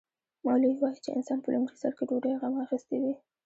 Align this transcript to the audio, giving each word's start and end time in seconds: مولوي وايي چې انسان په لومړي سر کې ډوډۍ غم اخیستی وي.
مولوي 0.45 0.77
وايي 0.81 0.99
چې 1.03 1.09
انسان 1.17 1.39
په 1.41 1.49
لومړي 1.53 1.75
سر 1.81 1.91
کې 1.97 2.03
ډوډۍ 2.09 2.33
غم 2.41 2.55
اخیستی 2.65 2.97
وي. 3.01 3.13